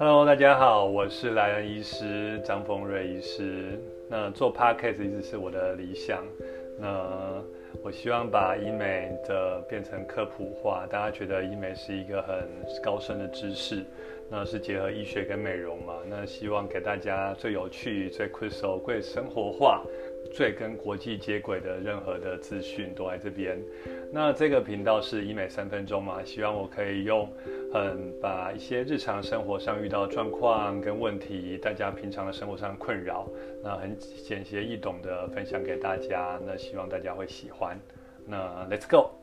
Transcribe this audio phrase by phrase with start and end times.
[0.00, 3.78] Hello，大家好，我是莱恩医师张丰瑞医师。
[4.08, 6.24] 那做 Podcast 一直是我的理想。
[6.78, 7.44] 那
[7.82, 12.48] 我希望把医美的变成科普化，大家觉得医美是一个很
[12.82, 13.84] 高深的知识，
[14.30, 15.92] 那是结合医学跟美容嘛？
[16.08, 19.84] 那希望给大家最有趣、最 crystal、最生活化。
[20.32, 23.58] 最跟国际接轨的任何的资讯都在这边。
[24.12, 26.22] 那这个频道是医美三分钟嘛？
[26.24, 27.30] 希望我可以用
[27.72, 33.28] 很把一些日常生活上遇到状况跟问题，大家平常的生活上困扰，
[33.62, 36.40] 那很简洁易懂的分享给大家。
[36.46, 37.78] 那希望大家会喜欢。
[38.26, 39.19] 那 Let's go。